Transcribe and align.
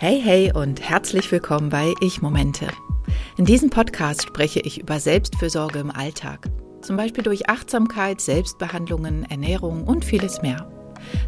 Hey, 0.00 0.20
hey 0.22 0.52
und 0.54 0.80
herzlich 0.80 1.32
willkommen 1.32 1.70
bei 1.70 1.92
Ich 2.00 2.22
Momente. 2.22 2.68
In 3.36 3.44
diesem 3.44 3.68
Podcast 3.68 4.28
spreche 4.28 4.60
ich 4.60 4.80
über 4.80 5.00
Selbstfürsorge 5.00 5.80
im 5.80 5.90
Alltag. 5.90 6.48
Zum 6.82 6.96
Beispiel 6.96 7.24
durch 7.24 7.48
Achtsamkeit, 7.48 8.20
Selbstbehandlungen, 8.20 9.28
Ernährung 9.28 9.82
und 9.82 10.04
vieles 10.04 10.40
mehr. 10.40 10.70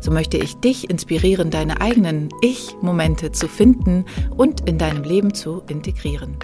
So 0.00 0.12
möchte 0.12 0.36
ich 0.36 0.54
dich 0.54 0.88
inspirieren, 0.88 1.50
deine 1.50 1.80
eigenen 1.80 2.28
Ich-Momente 2.42 3.32
zu 3.32 3.48
finden 3.48 4.04
und 4.36 4.68
in 4.68 4.78
deinem 4.78 5.02
Leben 5.02 5.34
zu 5.34 5.64
integrieren. 5.68 6.36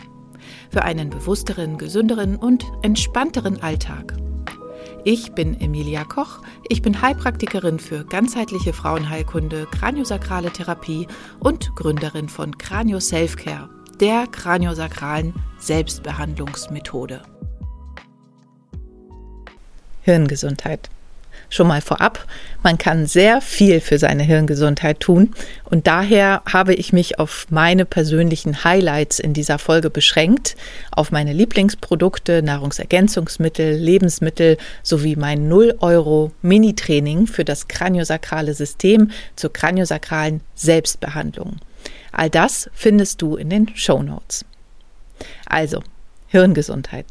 Für 0.68 0.82
einen 0.82 1.11
bewussteren, 1.11 1.79
gesünderen 1.79 2.34
und 2.34 2.64
entspannteren 2.82 3.62
Alltag. 3.62 4.16
Ich 5.09 5.30
bin 5.34 5.61
Emilia 5.61 6.02
Koch. 6.02 6.43
Ich 6.68 6.82
bin 6.82 7.00
Heilpraktikerin 7.00 7.79
für 7.79 8.04
ganzheitliche 8.04 8.72
Frauenheilkunde, 8.72 9.68
kraniosakrale 9.71 10.50
Therapie 10.50 11.07
und 11.39 11.76
Gründerin 11.76 12.29
von 12.29 12.58
Kranio 12.58 12.99
Selfcare, 12.99 13.71
der 14.00 14.27
kraniosakralen 14.27 15.32
Selbstbehandlungsmethode. 15.61 17.22
Hirngesundheit. 20.03 20.90
Schon 21.49 21.68
mal 21.68 21.81
vorab, 21.81 22.27
man 22.63 22.77
kann 22.77 23.07
sehr 23.07 23.41
viel 23.41 23.81
für 23.81 23.99
seine 23.99 24.25
Hirngesundheit 24.25 24.99
tun 25.00 25.35
und 25.64 25.86
daher 25.86 26.43
habe 26.50 26.75
ich 26.75 26.93
mich 26.93 27.19
auf 27.21 27.46
meine 27.50 27.85
persönlichen 27.85 28.64
Highlights 28.64 29.21
in 29.21 29.32
dieser 29.32 29.59
Folge 29.59 29.89
beschränkt, 29.89 30.57
auf 30.91 31.13
meine 31.13 31.32
Lieblingsprodukte, 31.32 32.42
Nahrungsergänzungsmittel, 32.42 33.77
Lebensmittel 33.77 34.56
sowie 34.83 35.14
mein 35.14 35.48
0 35.48 35.77
Euro 35.81 36.33
Mini-Training 36.42 37.27
für 37.28 37.45
das 37.45 37.69
kraniosakrale 37.69 38.55
System 38.55 39.11
zur 39.36 39.53
kraniosakralen 39.53 40.41
Selbstbehandlung. 40.55 41.56
All 42.11 42.31
das 42.31 42.69
findest 42.72 43.22
du 43.22 43.36
in 43.36 43.50
den 43.50 43.70
Show 43.77 44.03
Notes. 44.03 44.44
Also, 45.47 45.83
Hirngesundheit. 46.27 47.06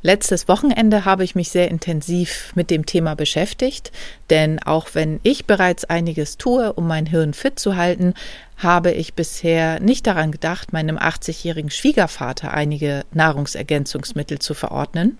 Letztes 0.00 0.46
Wochenende 0.46 1.04
habe 1.04 1.24
ich 1.24 1.34
mich 1.34 1.48
sehr 1.48 1.68
intensiv 1.68 2.52
mit 2.54 2.70
dem 2.70 2.86
Thema 2.86 3.16
beschäftigt, 3.16 3.90
denn 4.30 4.62
auch 4.62 4.90
wenn 4.92 5.18
ich 5.24 5.46
bereits 5.46 5.84
einiges 5.84 6.38
tue, 6.38 6.72
um 6.72 6.86
mein 6.86 7.06
Hirn 7.06 7.34
fit 7.34 7.58
zu 7.58 7.74
halten, 7.74 8.14
habe 8.56 8.92
ich 8.92 9.14
bisher 9.14 9.80
nicht 9.80 10.06
daran 10.06 10.30
gedacht, 10.30 10.72
meinem 10.72 10.98
80-jährigen 10.98 11.70
Schwiegervater 11.70 12.54
einige 12.54 13.04
Nahrungsergänzungsmittel 13.12 14.38
zu 14.38 14.54
verordnen. 14.54 15.18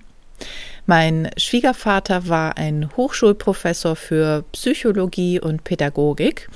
Mein 0.87 1.29
Schwiegervater 1.37 2.29
war 2.29 2.57
ein 2.57 2.89
Hochschulprofessor 2.97 3.97
für 3.97 4.45
Psychologie 4.53 5.41
und 5.41 5.65
Pädagogik. 5.65 6.49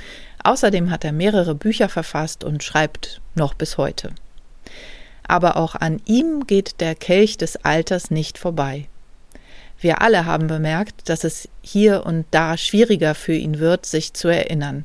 Außerdem 0.45 0.91
hat 0.91 1.05
er 1.05 1.13
mehrere 1.13 1.57
Bücher 1.57 1.89
verfasst 1.89 2.45
und 2.45 2.63
schreibt 2.63 3.21
noch 3.35 3.55
bis 3.55 3.79
heute 3.79 4.11
aber 5.33 5.57
auch 5.57 5.75
an 5.75 6.03
ihm 6.05 6.47
geht 6.47 6.83
der 6.83 6.95
Kelch 6.95 7.39
des 7.39 7.57
Alters 7.65 8.11
nicht 8.11 8.37
vorbei. 8.37 8.87
Wir 9.81 10.03
alle 10.03 10.27
haben 10.27 10.47
bemerkt, 10.47 11.09
dass 11.09 11.25
es 11.25 11.49
hier 11.63 12.05
und 12.05 12.27
da 12.33 12.59
schwieriger 12.59 13.15
für 13.15 13.33
ihn 13.33 13.59
wird, 13.59 13.87
sich 13.87 14.13
zu 14.13 14.29
erinnern. 14.29 14.85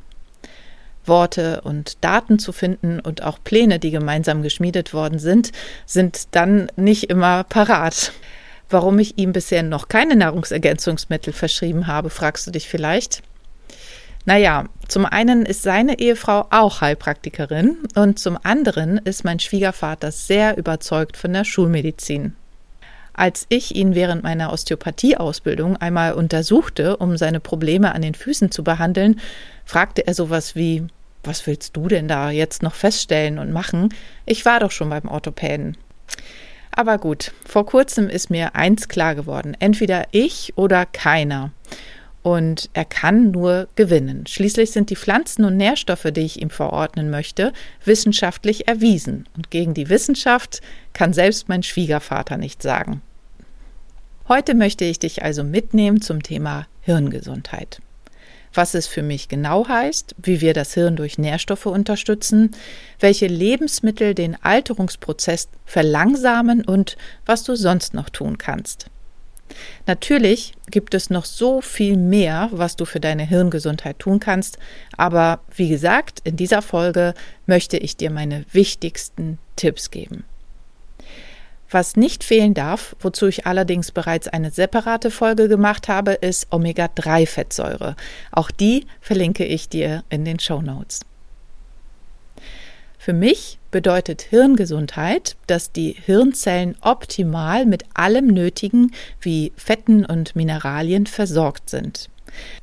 Worte 1.05 1.59
und 1.65 1.97
Daten 2.01 2.39
zu 2.39 2.53
finden 2.53 3.01
und 3.01 3.23
auch 3.23 3.39
Pläne, 3.43 3.77
die 3.77 3.91
gemeinsam 3.91 4.41
geschmiedet 4.41 4.93
worden 4.93 5.19
sind, 5.19 5.51
sind 5.85 6.29
dann 6.31 6.71
nicht 6.77 7.09
immer 7.09 7.43
parat. 7.43 8.13
Warum 8.69 8.99
ich 8.99 9.17
ihm 9.17 9.33
bisher 9.33 9.63
noch 9.63 9.89
keine 9.89 10.15
Nahrungsergänzungsmittel 10.15 11.33
verschrieben 11.33 11.87
habe, 11.87 12.09
fragst 12.09 12.47
du 12.47 12.51
dich 12.51 12.69
vielleicht. 12.69 13.21
Naja, 14.27 14.65
zum 14.89 15.05
einen 15.05 15.45
ist 15.45 15.63
seine 15.63 15.99
Ehefrau 15.99 16.47
auch 16.49 16.81
Heilpraktikerin 16.81 17.77
und 17.95 18.19
zum 18.19 18.37
anderen 18.43 18.97
ist 18.97 19.23
mein 19.23 19.39
Schwiegervater 19.39 20.11
sehr 20.11 20.57
überzeugt 20.57 21.15
von 21.15 21.31
der 21.31 21.45
Schulmedizin. 21.45 22.35
Als 23.13 23.45
ich 23.47 23.73
ihn 23.73 23.95
während 23.95 24.23
meiner 24.23 24.51
Osteopathieausbildung 24.51 25.77
einmal 25.77 26.11
untersuchte, 26.11 26.97
um 26.97 27.15
seine 27.15 27.39
Probleme 27.39 27.95
an 27.95 28.01
den 28.01 28.15
Füßen 28.15 28.51
zu 28.51 28.65
behandeln, 28.65 29.21
fragte 29.63 30.05
er 30.05 30.13
sowas 30.13 30.57
wie, 30.57 30.85
was 31.23 31.47
willst 31.47 31.77
du 31.77 31.87
denn 31.87 32.09
da 32.09 32.29
jetzt 32.29 32.63
noch 32.63 32.75
feststellen 32.75 33.39
und 33.39 33.53
machen? 33.53 33.93
Ich 34.25 34.43
war 34.43 34.59
doch 34.59 34.71
schon 34.71 34.89
beim 34.89 35.07
Orthopäden. 35.07 35.77
Aber 36.71 36.97
gut, 36.97 37.31
vor 37.45 37.65
kurzem 37.65 38.09
ist 38.09 38.29
mir 38.29 38.55
eins 38.55 38.89
klar 38.89 39.15
geworden, 39.15 39.55
entweder 39.57 40.03
ich 40.11 40.51
oder 40.57 40.85
keiner 40.85 41.51
und 42.27 42.69
er 42.73 42.83
kann 42.83 43.31
nur 43.31 43.69
gewinnen. 43.77 44.27
Schließlich 44.27 44.71
sind 44.71 44.89
die 44.89 44.97
Pflanzen 44.97 45.45
und 45.45 45.55
Nährstoffe, 45.55 46.09
die 46.11 46.25
ich 46.25 46.41
ihm 46.41 46.49
verordnen 46.49 47.09
möchte, 47.09 47.53
wissenschaftlich 47.85 48.67
erwiesen. 48.67 49.29
Und 49.37 49.49
gegen 49.49 49.73
die 49.73 49.87
Wissenschaft 49.87 50.59
kann 50.91 51.13
selbst 51.13 51.47
mein 51.47 51.63
Schwiegervater 51.63 52.35
nicht 52.35 52.61
sagen. 52.61 53.01
Heute 54.27 54.55
möchte 54.55 54.83
ich 54.83 54.99
dich 54.99 55.23
also 55.23 55.45
mitnehmen 55.45 56.01
zum 56.01 56.21
Thema 56.21 56.67
Hirngesundheit. 56.81 57.79
Was 58.53 58.73
es 58.73 58.87
für 58.87 59.03
mich 59.03 59.29
genau 59.29 59.65
heißt, 59.65 60.13
wie 60.21 60.41
wir 60.41 60.53
das 60.53 60.73
Hirn 60.73 60.97
durch 60.97 61.17
Nährstoffe 61.17 61.67
unterstützen, 61.67 62.51
welche 62.99 63.27
Lebensmittel 63.27 64.13
den 64.13 64.35
Alterungsprozess 64.43 65.47
verlangsamen 65.63 66.65
und 66.65 66.97
was 67.25 67.45
du 67.45 67.55
sonst 67.55 67.93
noch 67.93 68.09
tun 68.09 68.37
kannst. 68.37 68.87
Natürlich 69.85 70.53
gibt 70.69 70.93
es 70.93 71.09
noch 71.09 71.25
so 71.25 71.61
viel 71.61 71.97
mehr, 71.97 72.49
was 72.51 72.75
du 72.75 72.85
für 72.85 72.99
deine 72.99 73.25
Hirngesundheit 73.25 73.99
tun 73.99 74.19
kannst, 74.19 74.57
aber 74.97 75.39
wie 75.55 75.69
gesagt, 75.69 76.19
in 76.23 76.35
dieser 76.35 76.61
Folge 76.61 77.13
möchte 77.45 77.77
ich 77.77 77.97
dir 77.97 78.11
meine 78.11 78.45
wichtigsten 78.51 79.39
Tipps 79.55 79.91
geben. 79.91 80.25
Was 81.69 81.97
nicht 81.97 82.23
fehlen 82.23 82.53
darf, 82.53 82.95
wozu 83.01 83.27
ich 83.27 83.45
allerdings 83.45 83.91
bereits 83.91 84.29
eine 84.29 84.51
separate 84.51 85.11
Folge 85.11 85.49
gemacht 85.49 85.89
habe, 85.89 86.13
ist 86.13 86.47
Omega-3-Fettsäure. 86.51 87.95
Auch 88.31 88.51
die 88.51 88.85
verlinke 89.01 89.43
ich 89.43 89.67
dir 89.67 90.03
in 90.09 90.23
den 90.23 90.39
Show 90.39 90.61
Notes. 90.61 91.01
Für 92.97 93.11
mich 93.13 93.56
bedeutet 93.71 94.21
Hirngesundheit, 94.21 95.35
dass 95.47 95.71
die 95.71 95.95
Hirnzellen 96.05 96.75
optimal 96.81 97.65
mit 97.65 97.83
allem 97.93 98.27
Nötigen 98.27 98.93
wie 99.21 99.51
Fetten 99.55 100.05
und 100.05 100.35
Mineralien 100.35 101.05
versorgt 101.05 101.69
sind. 101.69 102.09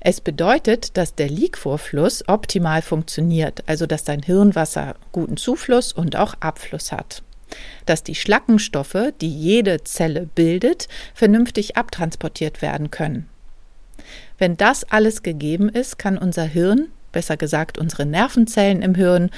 Es 0.00 0.20
bedeutet, 0.20 0.96
dass 0.96 1.14
der 1.14 1.28
Liquorfluss 1.28 2.28
optimal 2.28 2.82
funktioniert, 2.82 3.62
also 3.66 3.86
dass 3.86 4.04
dein 4.04 4.22
Hirnwasser 4.22 4.94
guten 5.12 5.36
Zufluss 5.36 5.92
und 5.92 6.16
auch 6.16 6.34
Abfluss 6.40 6.92
hat. 6.92 7.22
Dass 7.86 8.02
die 8.02 8.14
Schlackenstoffe, 8.14 9.12
die 9.20 9.30
jede 9.30 9.84
Zelle 9.84 10.28
bildet, 10.34 10.88
vernünftig 11.14 11.76
abtransportiert 11.76 12.62
werden 12.62 12.90
können. 12.90 13.28
Wenn 14.38 14.56
das 14.56 14.84
alles 14.84 15.22
gegeben 15.22 15.68
ist, 15.68 15.98
kann 15.98 16.18
unser 16.18 16.44
Hirn, 16.44 16.88
besser 17.12 17.36
gesagt 17.36 17.78
unsere 17.78 18.06
Nervenzellen 18.06 18.82
im 18.82 18.94
Hirn, 18.94 19.30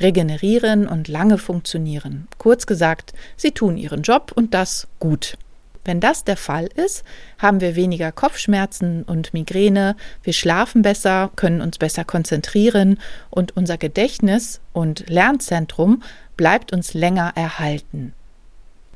regenerieren 0.00 0.86
und 0.86 1.08
lange 1.08 1.38
funktionieren. 1.38 2.28
Kurz 2.38 2.66
gesagt, 2.66 3.12
sie 3.36 3.52
tun 3.52 3.76
ihren 3.76 4.02
Job 4.02 4.32
und 4.34 4.54
das 4.54 4.88
gut. 4.98 5.36
Wenn 5.84 6.00
das 6.00 6.24
der 6.24 6.38
Fall 6.38 6.66
ist, 6.74 7.04
haben 7.38 7.60
wir 7.60 7.76
weniger 7.76 8.10
Kopfschmerzen 8.10 9.02
und 9.02 9.34
Migräne, 9.34 9.96
wir 10.22 10.32
schlafen 10.32 10.80
besser, 10.82 11.30
können 11.36 11.60
uns 11.60 11.76
besser 11.76 12.04
konzentrieren 12.04 12.98
und 13.30 13.56
unser 13.56 13.76
Gedächtnis 13.76 14.60
und 14.72 15.08
Lernzentrum 15.10 16.02
bleibt 16.36 16.72
uns 16.72 16.94
länger 16.94 17.32
erhalten. 17.34 18.14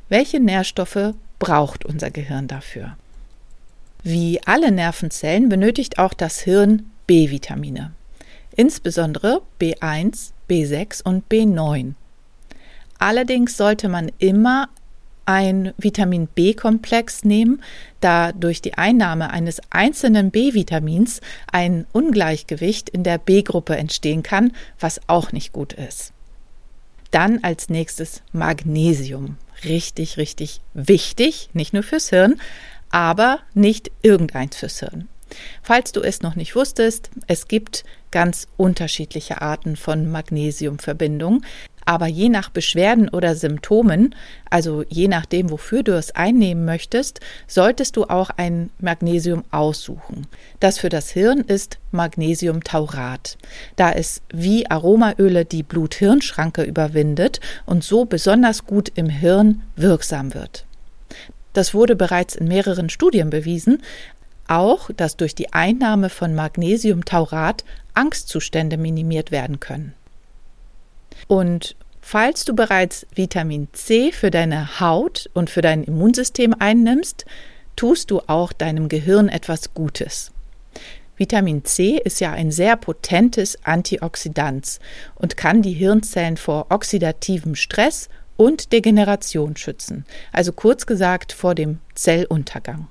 Welche 0.09 0.41
Nährstoffe 0.41 1.15
braucht 1.39 1.85
unser 1.85 2.11
Gehirn 2.11 2.49
dafür? 2.49 2.97
Wie 4.03 4.41
alle 4.47 4.73
Nervenzellen 4.73 5.51
benötigt 5.51 5.99
auch 5.99 6.15
das 6.15 6.41
Hirn 6.41 6.91
B-Vitamine 7.07 7.93
insbesondere 8.59 9.41
B1, 9.61 10.33
B6 10.49 11.03
und 11.03 11.29
B9. 11.29 11.95
Allerdings 12.99 13.57
sollte 13.57 13.89
man 13.89 14.11
immer 14.19 14.69
ein 15.29 15.75
Vitamin 15.77 16.27
B-Komplex 16.27 17.23
nehmen, 17.23 17.63
da 18.01 18.33
durch 18.33 18.63
die 18.63 18.75
Einnahme 18.75 19.29
eines 19.29 19.61
einzelnen 19.69 20.31
B-Vitamins 20.31 21.21
ein 21.53 21.87
Ungleichgewicht 21.93 22.89
in 22.89 23.03
der 23.03 23.19
B-Gruppe 23.19 23.77
entstehen 23.77 24.23
kann, 24.23 24.53
was 24.81 25.03
auch 25.07 25.33
nicht 25.33 25.53
gut 25.53 25.75
ist. 25.75 26.15
Dann 27.11 27.41
als 27.43 27.69
nächstes 27.69 28.23
Magnesium. 28.33 29.37
Richtig, 29.65 30.17
richtig 30.17 30.63
wichtig, 30.73 31.51
nicht 31.53 31.75
nur 31.75 31.83
fürs 31.83 32.09
Hirn, 32.09 32.41
aber 32.91 33.41
nicht 33.53 33.91
irgendeins 34.03 34.57
fürs 34.57 34.81
Hirn. 34.81 35.09
Falls 35.63 35.93
du 35.93 36.01
es 36.01 36.23
noch 36.23 36.37
nicht 36.37 36.55
wusstest, 36.55 37.11
es 37.27 37.49
gibt 37.49 37.85
ganz 38.11 38.47
unterschiedliche 38.57 39.43
Arten 39.43 39.77
von 39.77 40.11
Magnesiumverbindungen. 40.11 41.45
Aber 41.85 42.07
je 42.07 42.29
nach 42.29 42.51
Beschwerden 42.51 43.09
oder 43.09 43.35
Symptomen, 43.35 44.15
also 44.51 44.85
je 44.91 45.09
nachdem, 45.09 45.51
wofür 45.51 45.83
du 45.83 45.97
es 45.97 46.15
einnehmen 46.15 46.67
möchtest, 46.67 47.21
solltest 47.47 47.97
du 47.97 48.05
auch 48.05 48.29
ein 48.37 48.69
Magnesium 48.79 49.43
aussuchen. 49.51 50.27
Das 50.61 50.79
für 50.79 50.91
das 50.91 51.09
Hirn 51.09 51.41
ist 51.41 51.79
Magnesiumtaurat, 51.91 53.39
da 53.77 53.91
es 53.91 54.21
wie 54.31 54.71
Aromaöle 54.71 55.47
die 55.47 55.63
Blut-Hirn-Schranke 55.63 56.63
überwindet 56.63 57.41
und 57.65 57.83
so 57.83 58.05
besonders 58.05 58.67
gut 58.67 58.93
im 58.95 59.09
Hirn 59.09 59.63
wirksam 59.75 60.35
wird. 60.35 60.67
Das 61.55 61.73
wurde 61.73 61.97
bereits 61.97 62.37
in 62.37 62.49
mehreren 62.49 62.91
Studien 62.91 63.31
bewiesen, 63.31 63.83
auch, 64.49 64.91
dass 64.97 65.17
durch 65.17 65.35
die 65.35 65.53
Einnahme 65.53 66.11
von 66.11 66.35
Magnesiumtaurat 66.35 67.65
Angstzustände 67.95 68.77
minimiert 68.77 69.31
werden 69.31 69.61
können. 69.61 69.95
Und 71.27 71.77
falls 72.01 72.45
du 72.45 72.55
bereits 72.55 73.07
Vitamin 73.15 73.69
C 73.73 74.13
für 74.13 74.31
deine 74.31 74.81
Haut 74.81 75.29
und 75.35 75.51
für 75.51 75.63
dein 75.63 75.85
Immunsystem 75.85 76.55
einnimmst, 76.59 77.25
tust 77.77 78.11
du 78.11 78.21
auch 78.27 78.53
deinem 78.53 78.89
Gehirn 78.89 79.29
etwas 79.29 79.75
Gutes. 79.75 80.33
Vitamin 81.17 81.65
C 81.65 82.01
ist 82.03 82.21
ja 82.21 82.33
ein 82.33 82.53
sehr 82.53 82.77
potentes 82.77 83.59
Antioxidant 83.65 84.79
und 85.17 85.37
kann 85.37 85.63
die 85.63 85.73
Hirnzellen 85.73 86.37
vor 86.37 86.67
oxidativem 86.71 87.57
Stress 87.57 88.09
und 88.37 88.73
Degeneration 88.73 89.57
schützen, 89.57 90.07
also 90.33 90.53
kurz 90.53 90.87
gesagt 90.87 91.33
vor 91.33 91.57
dem 91.57 91.81
Zelluntergang. 91.95 92.87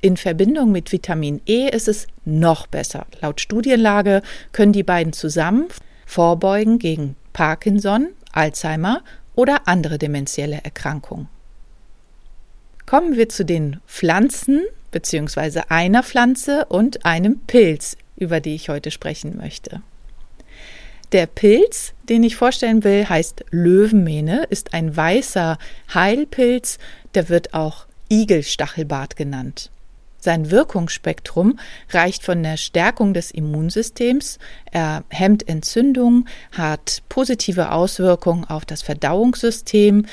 In 0.00 0.16
Verbindung 0.16 0.70
mit 0.70 0.92
Vitamin 0.92 1.40
E 1.46 1.68
ist 1.68 1.88
es 1.88 2.06
noch 2.24 2.68
besser. 2.68 3.06
Laut 3.20 3.40
Studienlage 3.40 4.22
können 4.52 4.72
die 4.72 4.84
beiden 4.84 5.12
zusammen 5.12 5.66
vorbeugen 6.06 6.78
gegen 6.78 7.16
Parkinson, 7.32 8.08
Alzheimer 8.32 9.02
oder 9.34 9.66
andere 9.66 9.98
dementielle 9.98 10.60
Erkrankungen. 10.62 11.28
Kommen 12.86 13.16
wir 13.16 13.28
zu 13.28 13.44
den 13.44 13.80
Pflanzen 13.86 14.62
bzw. 14.92 15.62
einer 15.68 16.02
Pflanze 16.02 16.64
und 16.66 17.04
einem 17.04 17.40
Pilz, 17.40 17.96
über 18.16 18.40
die 18.40 18.54
ich 18.54 18.68
heute 18.68 18.90
sprechen 18.90 19.36
möchte. 19.36 19.82
Der 21.12 21.26
Pilz, 21.26 21.92
den 22.08 22.22
ich 22.22 22.36
vorstellen 22.36 22.84
will, 22.84 23.08
heißt 23.08 23.44
Löwenmähne, 23.50 24.44
ist 24.50 24.74
ein 24.74 24.96
weißer 24.96 25.58
Heilpilz, 25.92 26.78
der 27.14 27.28
wird 27.28 27.52
auch 27.52 27.86
Igelstachelbart 28.10 29.16
genannt. 29.16 29.70
Sein 30.20 30.50
Wirkungsspektrum 30.50 31.58
reicht 31.90 32.24
von 32.24 32.42
der 32.42 32.56
Stärkung 32.56 33.14
des 33.14 33.30
Immunsystems, 33.30 34.38
er 34.72 35.04
hemmt 35.10 35.48
Entzündung, 35.48 36.26
hat 36.52 37.02
positive 37.08 37.70
Auswirkungen 37.70 38.44
auf 38.44 38.64
das 38.64 38.82
Verdauungssystem, 38.82 40.06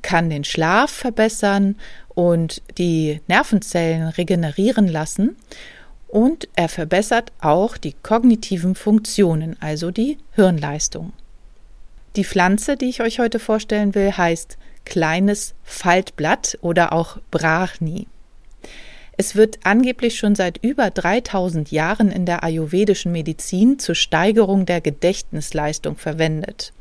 kann 0.00 0.30
den 0.30 0.44
Schlaf 0.44 0.90
verbessern 0.90 1.76
und 2.08 2.62
die 2.78 3.20
Nervenzellen 3.28 4.08
regenerieren 4.08 4.88
lassen 4.88 5.36
und 6.08 6.48
er 6.56 6.68
verbessert 6.68 7.32
auch 7.40 7.76
die 7.76 7.94
kognitiven 8.02 8.74
Funktionen, 8.74 9.56
also 9.60 9.90
die 9.90 10.18
Hirnleistung. 10.34 11.12
Die 12.16 12.24
Pflanze, 12.24 12.76
die 12.76 12.90
ich 12.90 13.00
euch 13.00 13.18
heute 13.18 13.38
vorstellen 13.38 13.94
will, 13.94 14.12
heißt 14.12 14.58
kleines 14.84 15.54
Faltblatt 15.62 16.58
oder 16.60 16.92
auch 16.92 17.18
Brachni. 17.30 18.06
Es 19.16 19.36
wird 19.36 19.58
angeblich 19.64 20.16
schon 20.16 20.34
seit 20.34 20.58
über 20.64 20.90
3000 20.90 21.70
Jahren 21.70 22.10
in 22.10 22.24
der 22.24 22.42
ayurvedischen 22.42 23.12
Medizin 23.12 23.78
zur 23.78 23.94
Steigerung 23.94 24.64
der 24.64 24.80
Gedächtnisleistung 24.80 25.96
verwendet. 25.96 26.72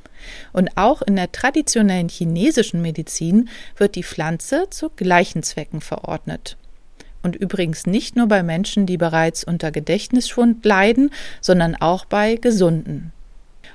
Und 0.54 0.78
auch 0.78 1.02
in 1.02 1.16
der 1.16 1.32
traditionellen 1.32 2.08
chinesischen 2.08 2.82
Medizin 2.82 3.50
wird 3.78 3.96
die 3.96 4.04
Pflanze 4.04 4.68
zu 4.70 4.90
gleichen 4.90 5.44
Zwecken 5.44 5.82
verordnet. 5.82 6.58
Und 7.24 7.36
übrigens 7.36 7.86
nicht 7.86 8.16
nur 8.16 8.28
bei 8.28 8.44
Menschen, 8.44 8.86
die 8.86 8.98
bereits 8.98 9.44
unter 9.44 9.72
Gedächtnisschwund 9.72 10.66
leiden, 10.66 11.12
sondern 11.40 11.76
auch 11.76 12.06
bei 12.06 12.36
Gesunden. 12.36 13.12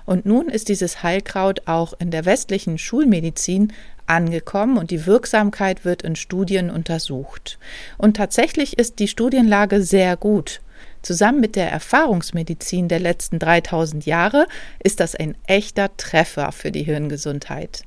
Und 0.05 0.25
nun 0.25 0.49
ist 0.49 0.69
dieses 0.69 1.03
Heilkraut 1.03 1.63
auch 1.67 1.93
in 1.99 2.11
der 2.11 2.25
westlichen 2.25 2.79
Schulmedizin 2.79 3.73
angekommen 4.07 4.79
und 4.79 4.91
die 4.91 5.07
Wirksamkeit 5.07 5.85
wird 5.85 6.03
in 6.03 6.17
Studien 6.17 6.71
untersucht. 6.71 7.59
Und 7.99 8.17
tatsächlich 8.17 8.79
ist 8.79 8.99
die 8.99 9.09
Studienlage 9.09 9.83
sehr 9.83 10.17
gut. 10.17 10.61
Zusammen 11.03 11.41
mit 11.41 11.57
der 11.57 11.71
Erfahrungsmedizin 11.71 12.89
der 12.89 13.01
letzten 13.01 13.39
3000 13.39 14.07
Jahre 14.07 14.47
ist 14.83 15.01
das 15.01 15.15
ein 15.15 15.37
echter 15.47 15.97
Treffer 15.97 16.53
für 16.53 16.73
die 16.73 16.83
Hirngesundheit. 16.83 17.83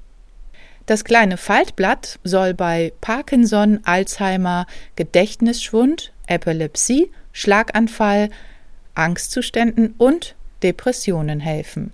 Das 0.85 1.03
kleine 1.03 1.37
Faltblatt 1.37 2.17
soll 2.23 2.53
bei 2.53 2.93
Parkinson, 3.01 3.81
Alzheimer, 3.83 4.65
Gedächtnisschwund, 4.95 6.13
Epilepsie, 6.27 7.11
Schlaganfall, 7.31 8.29
Angstzuständen 8.95 9.93
und 9.97 10.35
Depressionen 10.63 11.39
helfen. 11.39 11.91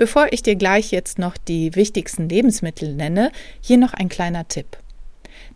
Bevor 0.00 0.28
ich 0.32 0.42
dir 0.42 0.56
gleich 0.56 0.92
jetzt 0.92 1.18
noch 1.18 1.36
die 1.36 1.76
wichtigsten 1.76 2.26
Lebensmittel 2.26 2.94
nenne, 2.94 3.30
hier 3.60 3.76
noch 3.76 3.92
ein 3.92 4.08
kleiner 4.08 4.48
Tipp. 4.48 4.78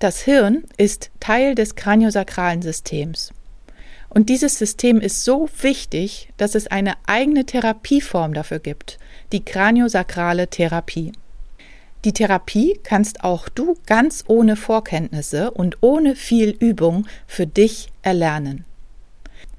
Das 0.00 0.20
Hirn 0.20 0.64
ist 0.76 1.10
Teil 1.18 1.54
des 1.54 1.76
kraniosakralen 1.76 2.60
Systems. 2.60 3.32
Und 4.10 4.28
dieses 4.28 4.58
System 4.58 5.00
ist 5.00 5.24
so 5.24 5.48
wichtig, 5.62 6.28
dass 6.36 6.54
es 6.54 6.66
eine 6.66 6.92
eigene 7.06 7.46
Therapieform 7.46 8.34
dafür 8.34 8.58
gibt, 8.58 8.98
die 9.32 9.42
kraniosakrale 9.42 10.48
Therapie. 10.48 11.12
Die 12.04 12.12
Therapie 12.12 12.78
kannst 12.82 13.24
auch 13.24 13.48
du 13.48 13.78
ganz 13.86 14.24
ohne 14.26 14.56
Vorkenntnisse 14.56 15.52
und 15.52 15.78
ohne 15.80 16.16
viel 16.16 16.50
Übung 16.50 17.06
für 17.26 17.46
dich 17.46 17.88
erlernen 18.02 18.66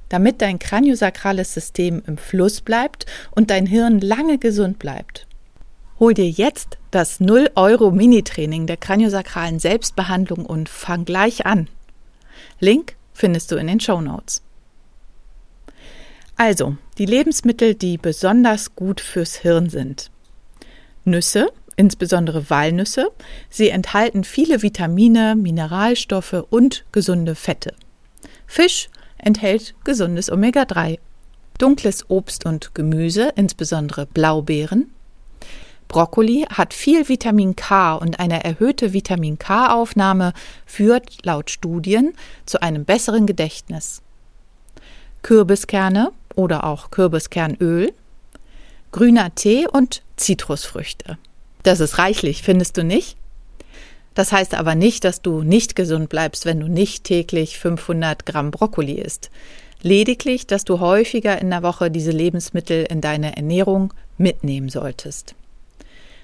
damit 0.10 0.42
dein 0.42 0.60
kraniosakrales 0.60 1.54
System 1.54 2.04
im 2.06 2.18
Fluss 2.18 2.62
bleibt 2.62 3.06
und 3.32 3.50
dein 3.50 3.66
Hirn 3.66 4.00
lange 4.00 4.38
gesund 4.38 4.80
bleibt. 4.80 5.28
Hol 6.00 6.14
dir 6.14 6.30
jetzt 6.30 6.78
das 6.92 7.20
0 7.20 7.52
Euro 7.56 7.92
Mini-Training 7.92 8.68
der 8.68 8.78
kraniosakralen 8.78 9.60
Selbstbehandlung 9.60 10.46
und 10.46 10.68
fang 10.68 11.06
gleich 11.06 11.46
an. 11.46 11.70
Link 12.60 12.96
findest 13.14 13.52
du 13.52 13.56
in 13.56 13.68
den 13.68 13.80
Show 13.80 14.02
Notes. 14.02 14.42
Also, 16.36 16.76
die 16.98 17.06
Lebensmittel, 17.06 17.76
die 17.76 17.98
besonders 17.98 18.76
gut 18.76 19.00
fürs 19.00 19.36
Hirn 19.36 19.70
sind. 19.70 20.12
Nüsse, 21.06 21.48
insbesondere 21.78 22.50
Walnüsse, 22.50 23.12
sie 23.50 23.70
enthalten 23.70 24.26
viele 24.26 24.62
Vitamine, 24.62 25.36
Mineralstoffe 25.36 26.46
und 26.50 26.84
gesunde 26.92 27.36
Fette. 27.36 27.74
Fisch 28.48 28.90
enthält 29.26 29.76
gesundes 29.84 30.32
Omega-3. 30.32 31.00
Dunkles 31.58 32.10
Obst 32.10 32.46
und 32.46 32.74
Gemüse, 32.74 33.34
insbesondere 33.36 34.06
Blaubeeren. 34.06 34.92
Brokkoli 35.88 36.46
hat 36.50 36.74
viel 36.74 37.08
Vitamin 37.10 37.56
K 37.56 37.96
und 37.96 38.20
eine 38.20 38.44
erhöhte 38.44 38.94
Vitamin 38.94 39.38
K-Aufnahme 39.38 40.34
führt 40.66 41.26
laut 41.26 41.50
Studien 41.50 42.14
zu 42.46 42.62
einem 42.62 42.86
besseren 42.86 43.28
Gedächtnis. 43.28 44.02
Kürbiskerne 45.22 46.12
oder 46.36 46.64
auch 46.64 46.92
Kürbiskernöl, 46.92 47.94
grüner 48.92 49.34
Tee 49.36 49.68
und 49.68 50.02
Zitrusfrüchte. 50.18 51.18
Das 51.64 51.80
ist 51.80 51.98
reichlich, 51.98 52.44
findest 52.44 52.78
du 52.78 52.84
nicht? 52.84 53.18
Das 54.16 54.32
heißt 54.32 54.56
aber 54.56 54.74
nicht, 54.76 55.04
dass 55.04 55.22
du 55.22 55.44
nicht 55.44 55.76
gesund 55.76 56.10
bleibst, 56.10 56.46
wenn 56.46 56.62
du 56.62 56.68
nicht 56.68 57.04
täglich 57.04 57.60
500 57.60 58.26
Gramm 58.26 58.50
Brokkoli 58.50 58.94
isst. 58.94 59.30
Lediglich, 59.82 60.48
dass 60.48 60.64
du 60.64 60.80
häufiger 60.80 61.40
in 61.40 61.52
der 61.52 61.62
Woche 61.62 61.92
diese 61.92 62.12
Lebensmittel 62.12 62.88
in 62.90 63.02
deine 63.02 63.36
Ernährung 63.36 63.94
mitnehmen 64.18 64.70
solltest. 64.70 65.36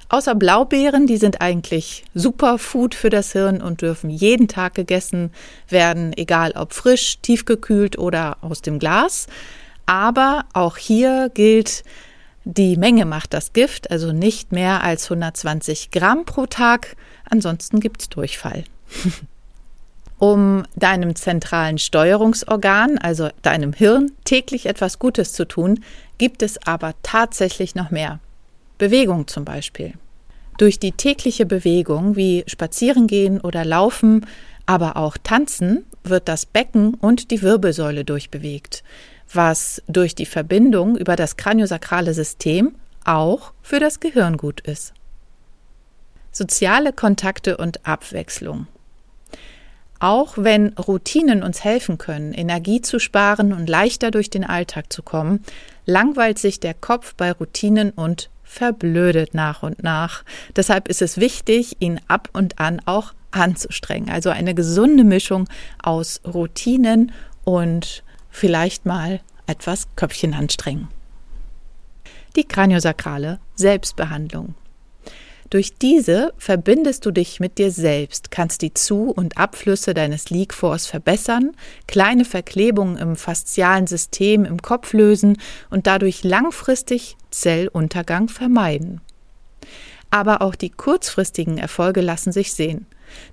Außer 0.10 0.36
Blaubeeren, 0.36 1.08
die 1.08 1.18
sind 1.18 1.40
eigentlich 1.40 2.04
Superfood 2.14 2.96
für 2.96 3.10
das 3.10 3.32
Hirn 3.32 3.62
und 3.62 3.82
dürfen 3.82 4.10
jeden 4.10 4.48
Tag 4.50 4.74
gegessen 4.76 5.32
werden, 5.70 6.12
egal 6.18 6.52
ob 6.56 6.74
frisch, 6.74 7.20
tiefgekühlt 7.22 7.98
oder 7.98 8.38
aus 8.42 8.62
dem 8.62 8.80
Glas. 8.80 9.28
Aber 9.86 10.46
auch 10.54 10.76
hier 10.76 11.32
gilt, 11.34 11.84
die 12.44 12.76
Menge 12.76 13.06
macht 13.06 13.34
das 13.34 13.54
Gift, 13.54 13.92
also 13.92 14.12
nicht 14.12 14.52
mehr 14.52 14.84
als 14.84 15.06
120 15.06 15.92
Gramm 15.92 16.26
pro 16.26 16.48
Tag. 16.48 16.96
Ansonsten 17.30 17.80
gibt's 17.80 18.10
Durchfall. 18.10 18.64
um 20.22 20.64
deinem 20.76 21.16
zentralen 21.16 21.78
Steuerungsorgan, 21.78 22.98
also 22.98 23.30
deinem 23.42 23.74
Hirn, 23.74 24.12
täglich 24.24 24.68
etwas 24.68 25.00
Gutes 25.00 25.34
zu 25.34 25.46
tun, 25.48 25.84
gibt 26.18 26.44
es 26.44 26.66
aber 26.66 26.94
tatsächlich 27.02 27.74
noch 27.74 27.90
mehr. 27.90 28.20
Bewegung 28.78 29.28
zum 29.28 29.46
Beispiel. 29.46 29.94
Durch 30.58 30.78
die 30.78 30.92
tägliche 30.92 31.46
Bewegung 31.46 32.16
wie 32.16 32.44
Spazierengehen 32.46 33.42
oder 33.42 33.66
Laufen, 33.66 34.28
aber 34.68 34.98
auch 34.98 35.18
Tanzen 35.18 35.86
wird 36.04 36.28
das 36.28 36.46
Becken 36.46 36.94
und 36.94 37.32
die 37.32 37.42
Wirbelsäule 37.42 38.06
durchbewegt, 38.06 38.84
was 39.34 39.82
durch 39.88 40.16
die 40.16 40.26
Verbindung 40.26 40.98
über 40.98 41.16
das 41.16 41.38
kraniosakrale 41.38 42.14
System 42.14 42.76
auch 43.06 43.54
für 43.62 43.80
das 43.80 44.00
Gehirn 44.00 44.38
gut 44.38 44.62
ist. 44.62 44.94
Soziale 46.32 46.94
Kontakte 46.94 47.58
und 47.58 47.86
Abwechslung. 47.86 48.68
Auch 50.00 50.34
wenn 50.38 50.70
Routinen 50.70 51.44
uns 51.44 51.64
helfen 51.64 51.98
können, 51.98 52.34
Energie 52.34 52.82
zu 52.82 53.00
sparen 53.00 53.54
und 53.54 53.70
leichter 53.70 54.10
durch 54.10 54.30
den 54.30 54.44
Alltag 54.44 54.92
zu 54.92 55.04
kommen, 55.04 55.44
langweilt 55.86 56.40
sich 56.40 56.60
der 56.60 56.74
Kopf 56.74 57.14
bei 57.16 57.32
Routinen 57.32 57.92
und 57.92 58.30
verblödet 58.44 59.34
nach 59.34 59.62
und 59.62 59.84
nach. 59.84 60.24
Deshalb 60.56 60.88
ist 60.88 61.02
es 61.02 61.18
wichtig, 61.18 61.78
ihn 61.80 62.02
ab 62.08 62.30
und 62.34 62.60
an 62.60 62.82
auch 62.86 63.14
anzustrengen. 63.30 64.10
Also 64.10 64.30
eine 64.30 64.56
gesunde 64.56 65.04
Mischung 65.04 65.48
aus 65.82 66.20
Routinen 66.26 67.12
und 67.44 68.04
vielleicht 68.32 68.86
mal 68.86 69.22
etwas 69.46 69.88
Köpfchen 69.96 70.34
anstrengen. 70.34 70.88
Die 72.36 72.46
kraniosakrale 72.46 73.40
Selbstbehandlung. 73.56 74.56
Durch 75.52 75.74
diese 75.78 76.34
verbindest 76.38 77.06
du 77.06 77.12
dich 77.12 77.42
mit 77.42 77.58
dir 77.58 77.72
selbst, 77.72 78.32
kannst 78.32 78.62
die 78.62 78.74
Zu- 78.74 79.12
und 79.12 79.38
Abflüsse 79.38 79.94
deines 79.94 80.30
Leak-Force 80.30 80.88
verbessern, 80.88 81.52
kleine 81.88 82.24
Verklebungen 82.24 82.98
im 82.98 83.18
faszialen 83.18 83.86
System 83.86 84.46
im 84.46 84.62
Kopf 84.62 84.94
lösen 84.94 85.38
und 85.70 85.88
dadurch 85.88 86.24
langfristig 86.24 87.18
Zelluntergang 87.32 88.30
vermeiden. 88.30 89.02
Aber 90.12 90.42
auch 90.42 90.56
die 90.56 90.70
kurzfristigen 90.70 91.58
Erfolge 91.58 92.02
lassen 92.02 92.32
sich 92.32 92.54
sehen. 92.54 92.86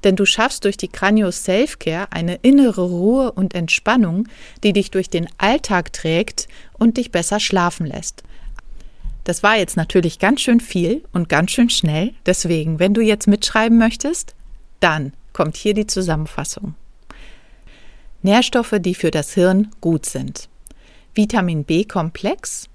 Denn 0.04 0.16
du 0.16 0.24
schaffst 0.24 0.64
durch 0.64 0.76
die 0.76 0.88
Kranio 0.88 1.30
Selfcare 1.30 2.10
eine 2.10 2.36
innere 2.36 2.82
Ruhe 2.82 3.32
und 3.32 3.54
Entspannung, 3.54 4.28
die 4.64 4.72
dich 4.72 4.90
durch 4.90 5.10
den 5.10 5.28
Alltag 5.38 5.92
trägt 5.92 6.48
und 6.78 6.96
dich 6.96 7.10
besser 7.10 7.40
schlafen 7.40 7.86
lässt. 7.86 8.22
Das 9.24 9.42
war 9.42 9.58
jetzt 9.58 9.76
natürlich 9.76 10.18
ganz 10.18 10.40
schön 10.40 10.60
viel 10.60 11.04
und 11.12 11.28
ganz 11.28 11.50
schön 11.50 11.68
schnell. 11.68 12.14
Deswegen, 12.24 12.78
wenn 12.78 12.94
du 12.94 13.02
jetzt 13.02 13.26
mitschreiben 13.26 13.76
möchtest, 13.76 14.34
dann 14.80 15.12
kommt 15.32 15.56
hier 15.56 15.74
die 15.74 15.86
Zusammenfassung. 15.86 16.74
Nährstoffe, 18.22 18.74
die 18.80 18.94
für 18.94 19.10
das 19.10 19.34
Hirn 19.34 19.70
gut 19.80 20.06
sind. 20.06 20.48
Vitamin 21.14 21.64
B-Komplex, 21.64 22.68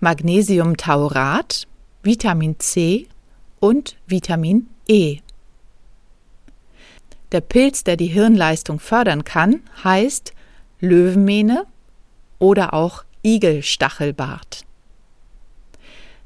Magnesiumtaurat, 0.00 1.66
Vitamin 2.02 2.58
C 2.58 3.08
und 3.60 3.96
Vitamin 4.06 4.68
E. 4.86 5.18
Der 7.32 7.40
Pilz, 7.40 7.84
der 7.84 7.96
die 7.96 8.06
Hirnleistung 8.06 8.78
fördern 8.78 9.24
kann, 9.24 9.60
heißt 9.82 10.32
Löwenmähne 10.80 11.66
oder 12.38 12.74
auch 12.74 13.04
Igelstachelbart. 13.22 14.64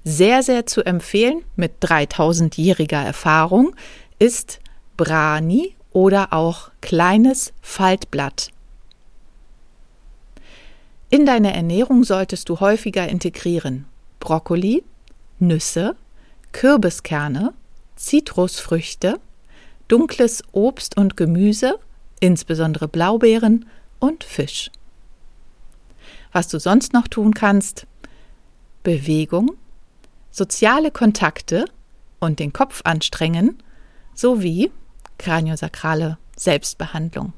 Sehr, 0.05 0.43
sehr 0.43 0.67
zu 0.67 0.83
empfehlen 0.85 1.45
mit 1.57 1.83
3000-jähriger 1.83 3.03
Erfahrung 3.03 3.75
ist 4.19 4.61
Brani 4.97 5.75
oder 5.93 6.33
auch 6.33 6.71
kleines 6.81 7.53
Faltblatt. 7.61 8.51
In 11.11 11.27
deine 11.27 11.53
Ernährung 11.55 12.05
solltest 12.05 12.49
du 12.49 12.61
häufiger 12.61 13.09
integrieren 13.09 13.87
Brokkoli, 14.21 14.85
Nüsse, 15.39 15.97
Kürbiskerne, 16.53 17.53
Zitrusfrüchte, 17.97 19.21
dunkles 19.89 20.43
Obst 20.53 20.97
und 20.97 21.17
Gemüse, 21.17 21.79
insbesondere 22.21 22.89
Blaubeeren 22.89 23.67
und 23.99 24.25
Fisch. 24.25 24.71
Was 26.33 26.49
du 26.49 26.59
sonst 26.59 26.93
noch 26.93 27.09
tun 27.09 27.35
kannst? 27.35 27.87
Bewegung, 28.83 29.53
soziale 30.31 30.91
Kontakte 30.91 31.65
und 32.21 32.39
den 32.39 32.53
Kopf 32.53 32.83
anstrengen 32.85 33.63
sowie 34.15 34.71
kraniosakrale 35.19 36.19
Selbstbehandlung. 36.37 37.33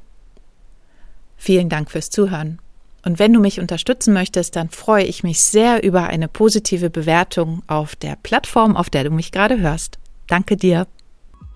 Vielen 1.37 1.69
Dank 1.69 1.91
fürs 1.91 2.09
Zuhören. 2.09 2.59
Und 3.05 3.19
wenn 3.19 3.33
du 3.33 3.39
mich 3.39 3.59
unterstützen 3.59 4.13
möchtest, 4.13 4.55
dann 4.55 4.69
freue 4.69 5.03
ich 5.03 5.23
mich 5.23 5.41
sehr 5.41 5.83
über 5.83 6.03
eine 6.03 6.27
positive 6.27 6.89
Bewertung 6.89 7.61
auf 7.67 7.95
der 7.95 8.17
Plattform, 8.21 8.77
auf 8.77 8.89
der 8.89 9.03
du 9.03 9.11
mich 9.11 9.31
gerade 9.31 9.59
hörst. 9.59 9.99
Danke 10.27 10.55
dir. 10.55 10.87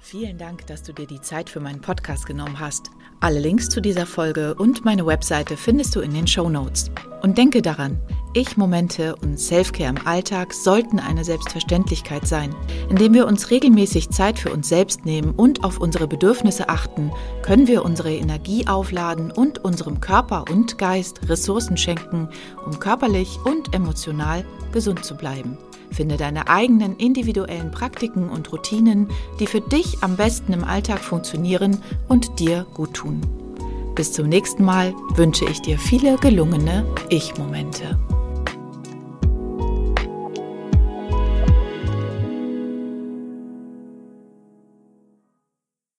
Vielen 0.10 0.38
Dank, 0.38 0.66
dass 0.68 0.84
du 0.84 0.94
dir 0.94 1.06
die 1.06 1.20
Zeit 1.20 1.50
für 1.50 1.60
meinen 1.60 1.82
Podcast 1.82 2.26
genommen 2.26 2.62
hast. 2.62 2.92
Alle 3.20 3.42
Links 3.42 3.68
zu 3.68 3.82
dieser 3.82 4.06
Folge 4.06 4.56
und 4.56 4.86
meine 4.86 5.06
Webseite 5.06 5.58
findest 5.58 5.94
du 5.98 6.00
in 6.00 6.14
den 6.14 6.28
Show 6.28 6.48
Notes. 6.48 6.90
Und 7.24 7.38
denke 7.38 7.62
daran, 7.62 8.00
Ich-Momente 8.34 9.18
und 9.18 9.38
Selfcare 9.38 9.90
im 9.90 10.08
Alltag 10.08 10.54
sollten 10.54 11.02
eine 11.02 11.26
Selbstverständlichkeit 11.26 12.26
sein. 12.26 12.56
Indem 12.90 13.16
wir 13.16 13.28
uns 13.28 13.52
regelmäßig 13.52 14.10
Zeit 14.10 14.40
für 14.40 14.54
uns 14.54 14.70
selbst 14.70 15.06
nehmen 15.06 15.32
und 15.32 15.66
auf 15.66 15.78
unsere 15.78 16.08
Bedürfnisse 16.08 16.70
achten, 16.70 17.12
können 17.42 17.68
wir 17.68 17.84
unsere 17.84 18.16
Energie 18.16 18.66
aufladen 18.66 19.30
und 19.30 19.66
unserem 19.66 20.00
Körper 20.00 20.46
und 20.50 20.78
Geist 20.78 21.28
Ressourcen 21.28 21.76
schenken, 21.76 22.30
um 22.66 22.80
körperlich 22.80 23.40
und 23.44 23.76
emotional 23.76 24.46
gesund 24.72 25.04
zu 25.04 25.18
bleiben. 25.18 25.58
Finde 25.92 26.18
deine 26.18 26.48
eigenen 26.48 26.98
individuellen 26.98 27.72
Praktiken 27.72 28.30
und 28.30 28.52
Routinen, 28.52 29.08
die 29.40 29.48
für 29.48 29.62
dich 29.62 29.98
am 30.02 30.16
besten 30.16 30.54
im 30.54 30.64
Alltag 30.64 31.00
funktionieren 31.00 31.82
und 32.08 32.40
dir 32.40 32.66
gut 32.74 32.94
tun. 32.94 33.22
Bis 33.96 34.14
zum 34.14 34.30
nächsten 34.30 34.64
Mal 34.64 34.94
wünsche 35.16 35.46
ich 35.46 35.62
dir 35.62 35.80
viele 35.80 36.18
gelungene 36.18 36.86
Ich-Momente. 37.10 37.98